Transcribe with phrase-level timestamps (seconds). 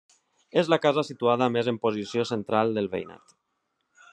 [0.61, 3.37] És la casa situada més en posició central del veïnat.